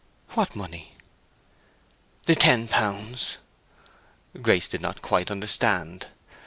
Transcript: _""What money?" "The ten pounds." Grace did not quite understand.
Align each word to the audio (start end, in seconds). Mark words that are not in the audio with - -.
_""What 0.35 0.55
money?" 0.55 0.97
"The 2.25 2.33
ten 2.33 2.67
pounds." 2.67 3.37
Grace 4.41 4.67
did 4.67 4.81
not 4.81 5.03
quite 5.03 5.29
understand. 5.29 6.07